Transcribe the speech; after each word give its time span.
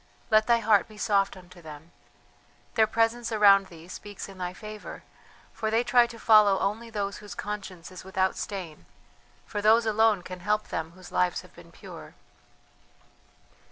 Let 0.31 0.47
thy 0.47 0.57
heart 0.57 0.87
be 0.87 0.97
soft 0.97 1.37
unto 1.37 1.61
them. 1.61 1.91
Their 2.73 2.87
presence 2.87 3.31
around 3.31 3.67
thee 3.67 3.87
speaks 3.87 4.27
in 4.27 4.39
thy 4.39 4.51
favour, 4.51 5.03
for 5.53 5.69
they 5.69 5.83
try 5.83 6.07
to 6.07 6.17
follow 6.17 6.57
only 6.57 6.89
those 6.89 7.17
whose 7.17 7.35
conscience 7.35 7.91
is 7.91 8.03
without 8.03 8.35
stain, 8.35 8.87
for 9.45 9.61
those 9.61 9.85
alone 9.85 10.23
can 10.23 10.39
help 10.39 10.69
them 10.69 10.93
whose 10.93 11.11
lives 11.11 11.41
have 11.41 11.53
been 11.53 11.71
pure." 11.71 12.15